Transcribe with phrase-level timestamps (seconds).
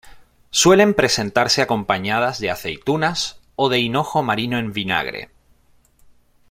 [0.49, 5.29] Suelen presentarse acompañadas de aceitunas o de hinojo marino en vinagre.